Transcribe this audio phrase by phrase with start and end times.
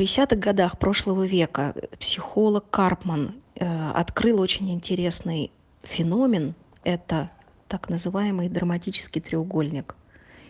[0.00, 5.50] 60-х годах прошлого века психолог Карпман э, открыл очень интересный
[5.82, 6.54] феномен.
[6.84, 7.30] Это
[7.68, 9.94] так называемый драматический треугольник.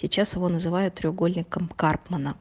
[0.00, 2.36] Сейчас его называют треугольником Карпмана.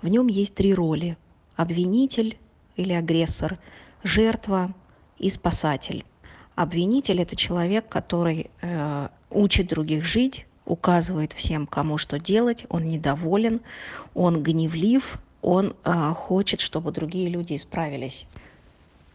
[0.00, 1.18] В нем есть три роли.
[1.54, 2.38] Обвинитель
[2.76, 3.58] или агрессор,
[4.02, 4.74] жертва
[5.18, 6.06] и спасатель.
[6.54, 13.60] Обвинитель– это человек, который э, учит других жить, указывает всем, кому что делать, он недоволен,
[14.14, 18.26] он гневлив, он э, хочет, чтобы другие люди исправились.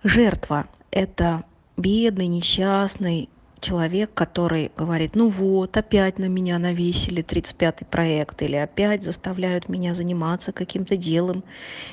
[0.03, 1.43] Жертва– это
[1.77, 3.29] бедный, несчастный,
[3.63, 9.93] человек, который говорит, ну вот, опять на меня навесили 35-й проект, или опять заставляют меня
[9.93, 11.43] заниматься каким-то делом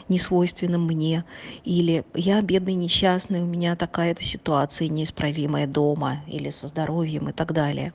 [0.08, 1.24] несвойственным мне,
[1.64, 7.52] или я бедный несчастный, у меня такая-то ситуация неисправимая дома, или со здоровьем и так
[7.52, 7.92] далее.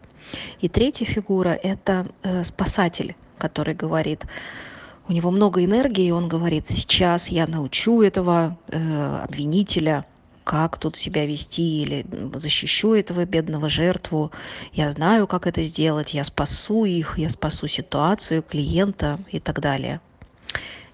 [0.62, 4.26] И третья фигура– это э, спасатель, который говорит,
[5.08, 10.06] у него много энергии, и он говорит, сейчас я научу этого э, обвинителя
[10.46, 14.32] как тут себя вести или защищу этого бедного жертву,
[14.74, 20.00] я знаю, как это сделать, я спасу их, я спасу ситуацию, клиента и так далее.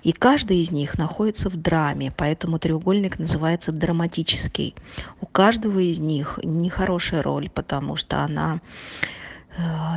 [0.03, 4.73] И каждый из них находится в драме, поэтому треугольник называется драматический.
[5.20, 8.62] У каждого из них нехорошая роль, потому что она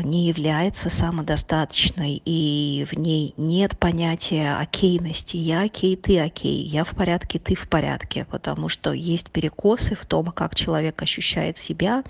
[0.02, 5.36] не является самодостаточной, и в ней нет понятия окейности.
[5.36, 10.04] Я окей, ты окей, я в порядке, ты в порядке, потому что есть перекосы в
[10.06, 12.02] том, как человек ощущает себя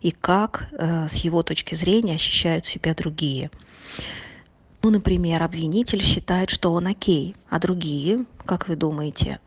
[0.00, 3.50] и как э, с его точки зрения ощущают себя другие.
[4.82, 9.40] Ну, например, обвинитель считает, что он окей, а другие, как вы думаете,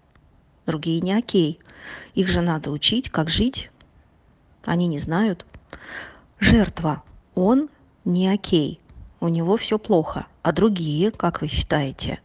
[0.65, 1.59] другие не окей.
[2.13, 3.71] Их же надо учить, как жить.
[4.65, 5.45] Они не знают.
[6.39, 7.03] Жертва
[7.39, 7.69] он
[8.05, 8.79] не окей,
[9.21, 10.27] у него все плохо.
[10.41, 12.19] А другие, как вы считаете?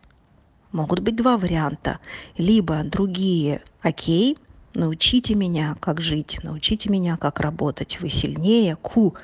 [0.72, 2.00] Могут быть два варианта.
[2.36, 4.36] Либо другие окей,
[4.74, 9.14] научите меня, как жить, научите меня, как работать, вы сильнее, ку.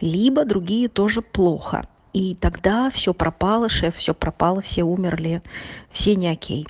[0.00, 1.86] Либо другие тоже плохо.
[2.12, 5.42] И тогда все пропало, шеф, все пропало, все умерли,
[5.90, 6.66] все не окей.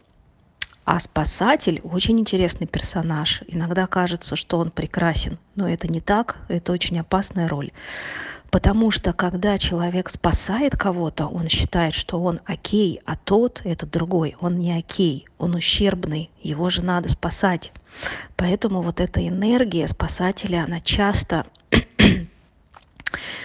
[0.84, 3.42] А спасатель очень интересный персонаж.
[3.48, 7.72] Иногда кажется, что он прекрасен, но это не так, это очень опасная роль.
[8.50, 14.36] Потому что когда человек спасает кого-то, он считает, что он окей, а тот, этот другой,
[14.40, 17.72] он не окей, он ущербный, его же надо спасать.
[18.36, 21.46] Поэтому вот эта энергия спасателя, она часто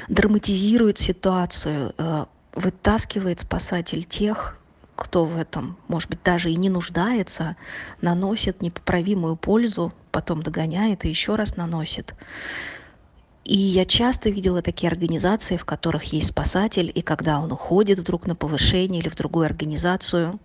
[0.07, 4.57] драматизирует ситуацию, э, вытаскивает спасатель тех,
[4.95, 7.55] кто в этом, может быть, даже и не нуждается,
[8.01, 12.13] наносит непоправимую пользу, потом догоняет и еще раз наносит.
[13.43, 18.27] И я часто видела такие организации, в которых есть спасатель, и когда он уходит вдруг
[18.27, 20.39] на повышение или в другую организацию,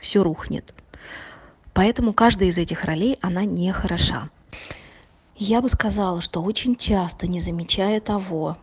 [0.00, 0.72] все рухнет.
[1.74, 4.30] Поэтому каждая из этих ролей, она не хороша.
[5.36, 8.56] Я бы сказала, что очень часто, не замечая того,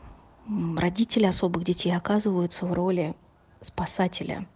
[0.77, 3.13] родители особых детей оказываются в роли
[3.61, 4.47] спасателя.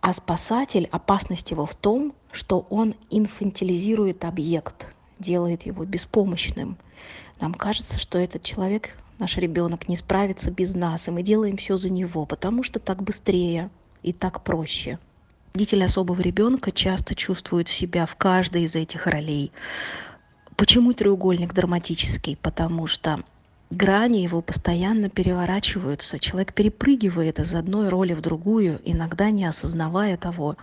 [0.00, 4.86] А спасатель, опасность его в том, что он инфантилизирует объект–
[5.20, 6.76] делает его беспомощным.
[7.40, 11.76] Нам кажется, что этот человек, наш ребенок, не справится без нас, и мы делаем все
[11.76, 13.70] за него, потому что так быстрее
[14.02, 14.98] и так проще.
[15.54, 19.52] Родители особого ребенка часто чувствуют себя в каждой из этих ролей.
[20.56, 22.36] Почему треугольник драматический?
[22.36, 23.20] Потому что
[23.70, 26.18] грани его постоянно переворачиваются.
[26.18, 30.56] Человек перепрыгивает из одной роли в другую, иногда не осознавая того.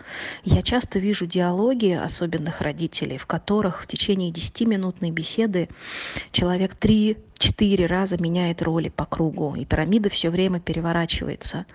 [0.43, 5.69] Я часто вижу диалоги особенных родителей, в которых в течение 10-минутной беседы
[6.31, 11.65] человек три четыре раза меняет роли по кругу, и пирамида все время переворачивается.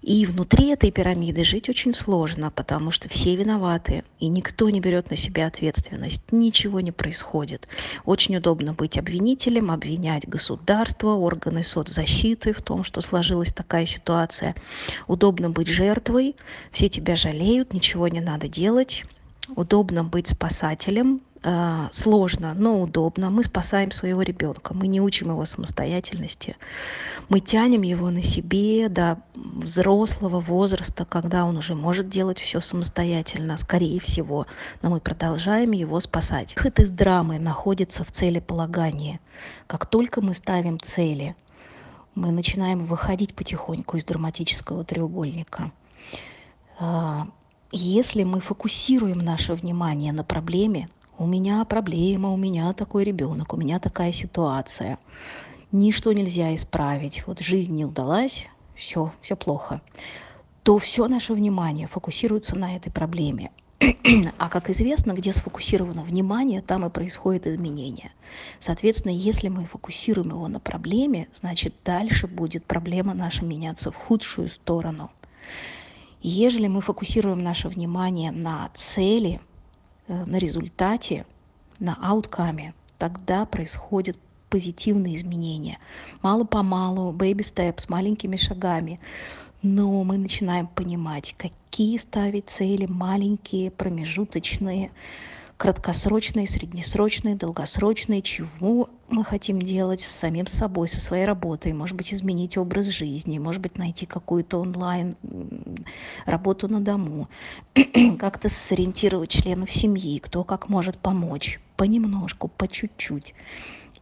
[0.00, 5.10] И внутри этой пирамиды жить очень сложно, потому что все виноваты, и никто не берет
[5.10, 7.68] на себя ответственность, ничего не происходит.
[8.04, 14.54] Очень удобно быть обвинителем, обвинять государство, органы соцзащиты в том, что сложилась такая ситуация.
[15.06, 16.36] Удобно быть жертвой,
[16.70, 19.04] все тебя жалеют, ничего не надо делать.
[19.56, 21.20] Удобно быть спасателем,
[21.92, 23.30] сложно, но удобно.
[23.30, 26.56] Мы спасаем своего ребенка, мы не учим его самостоятельности.
[27.28, 33.56] Мы тянем его на себе до взрослого возраста, когда он уже может делать все самостоятельно,
[33.56, 34.46] скорее всего.
[34.82, 36.54] Но мы продолжаем его спасать.
[36.54, 39.20] Выход из драмы находится в целеполагании.
[39.66, 41.34] Как только мы ставим цели,
[42.14, 45.72] мы начинаем выходить потихоньку из драматического треугольника.
[46.78, 47.26] А,
[47.72, 50.88] если мы фокусируем наше внимание на проблеме,
[51.22, 54.98] у меня проблема, у меня такой ребенок, у меня такая ситуация.
[55.70, 57.24] Ничто нельзя исправить.
[57.28, 59.80] Вот жизнь не удалась, все, все плохо.
[60.64, 63.52] то все наше внимание фокусируется на этой проблеме.
[64.38, 68.10] А как известно, где сфокусировано внимание, там и происходит изменение.
[68.58, 74.48] Соответственно, если мы фокусируем его на проблеме, значит дальше будет проблема наша меняться в худшую
[74.48, 75.10] сторону.
[76.20, 79.40] Ежели мы фокусируем наше внимание на цели,
[80.08, 81.24] на результате,
[81.78, 84.16] на ауткаме, тогда происходят
[84.50, 85.78] позитивные изменения.
[86.22, 89.00] Мало-помалу, baby steps, маленькими шагами
[89.62, 94.90] но мы начинаем понимать, какие ставить цели маленькие, промежуточные,
[95.62, 102.12] краткосрочные, среднесрочные, долгосрочные, чего мы хотим делать с самим собой, со своей работой, может быть,
[102.12, 105.14] изменить образ жизни, может быть, найти какую-то онлайн
[106.26, 107.28] работу на дому,
[108.18, 113.32] как-то сориентировать членов семьи, кто как может помочь, понемножку, по чуть-чуть.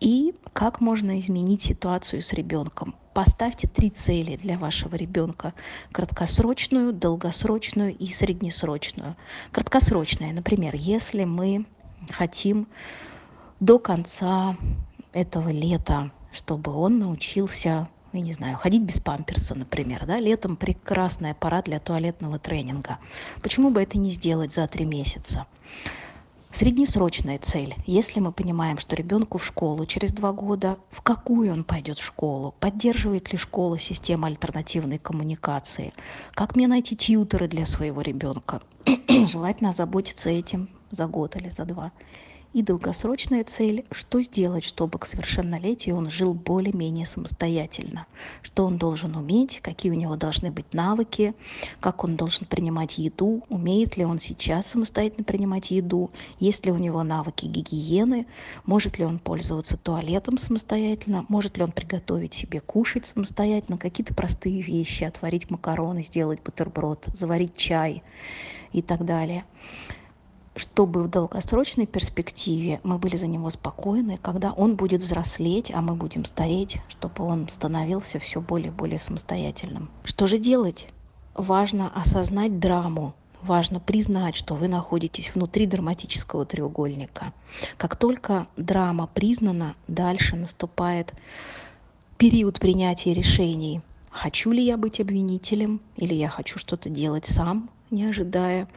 [0.01, 5.53] И как можно изменить ситуацию с ребенком поставьте три цели для вашего ребенка
[5.93, 9.17] краткосрочную долгосрочную и среднесрочную
[9.51, 11.67] краткосрочная например если мы
[12.11, 12.69] хотим
[13.59, 14.57] до конца
[15.13, 21.33] этого лета чтобы он научился я не знаю, ходить без памперса, например, да, летом прекрасная
[21.33, 22.99] пора для туалетного тренинга.
[23.41, 25.47] Почему бы это не сделать за три месяца?
[26.53, 27.77] Среднесрочная цель.
[27.87, 32.57] Если мы понимаем, что ребенку в школу через два года, в какую он пойдет школу,
[32.59, 35.93] поддерживает ли школа систему альтернативной коммуникации,
[36.33, 38.63] как мне найти тьютеры для своего ребенка.
[39.09, 41.93] Желательно озаботиться этим за год или за два
[42.53, 48.07] и долгосрочная цель что сделать чтобы к совершеннолетию он жил более-менее самостоятельно
[48.43, 51.35] что он должен уметь какие у него должны быть навыки
[51.79, 56.11] как он должен принимать еду умеет ли он сейчас самостоятельно принимать еду
[56.41, 58.27] есть ли у него навыки гигиены
[58.65, 64.61] может ли он пользоваться туалетом самостоятельно может ли он приготовить себе кушать самостоятельно какие-то простые
[64.61, 68.03] вещи отварить макароны сделать бутерброд заварить чай
[68.73, 69.45] и так далее
[70.61, 75.95] чтобы в долгосрочной перспективе мы были за него спокойны, когда он будет взрослеть, а мы
[75.95, 79.89] будем стареть, чтобы он становился все более и более самостоятельным.
[80.05, 80.89] Что же делать?
[81.35, 87.33] Важно осознать драму, важно признать, что вы находитесь внутри драматического треугольника.
[87.79, 91.15] Как только драма признана, дальше наступает
[92.19, 93.81] период принятия решений.
[94.11, 98.69] Хочу ли я быть обвинителем, или я хочу что-то делать сам, не ожидая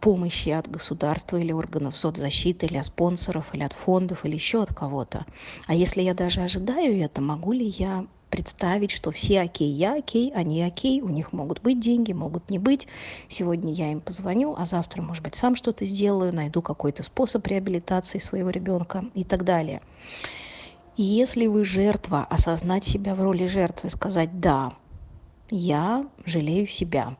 [0.00, 4.74] помощи от государства или органов соцзащиты, или от спонсоров, или от фондов, или еще от
[4.74, 5.24] кого-то.
[5.66, 10.32] А если я даже ожидаю это, могу ли я представить, что все окей, я окей,
[10.34, 12.88] они окей, у них могут быть деньги, могут не быть.
[13.28, 18.18] Сегодня я им позвоню, а завтра, может быть, сам что-то сделаю, найду какой-то способ реабилитации
[18.18, 19.82] своего ребенка и так далее.
[20.96, 24.72] И если вы жертва, осознать себя в роли жертвы, сказать «да,
[25.50, 27.16] я жалею себя»,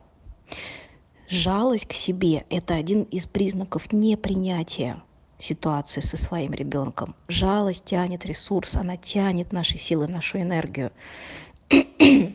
[1.33, 2.45] жалость к себе.
[2.49, 5.01] Это один из признаков непринятия
[5.39, 7.15] ситуации со своим ребенком.
[7.27, 10.91] Жалость тянет ресурс она тянет наши силы нашу энергию.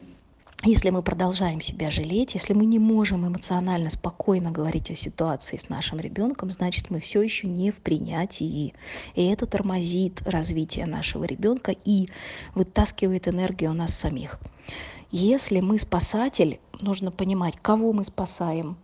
[0.65, 5.69] Если мы продолжаем себя жалеть если мы не можем эмоционально спокойно говорить о ситуации с
[5.69, 8.75] нашим ребенком значит мы все еще не в принятии.
[9.15, 12.09] И это тормозит развитие нашего ребенка и
[12.57, 14.41] вытаскивает энергию у нас самих.
[15.13, 18.77] Если мы спасатель нужно понимать кого мы спасаем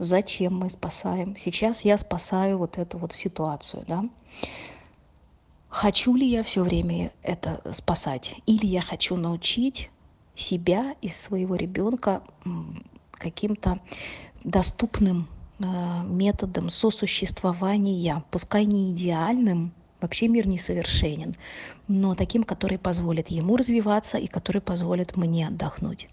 [0.00, 1.36] зачем мы спасаем?
[1.36, 4.04] Сейчас я спасаю вот эту вот ситуацию да?
[5.68, 8.34] Хочу ли я все время это спасать?
[8.46, 9.90] Или я хочу научить
[10.34, 12.22] себя и своего ребенка
[13.12, 13.78] каким-то
[14.42, 15.28] доступным
[15.58, 15.64] э,
[16.06, 21.36] методом сосуществования пускай не идеальным вообще мир несовершенен
[21.88, 26.08] но таким который позволит ему развиваться и который позволит мне отдохнуть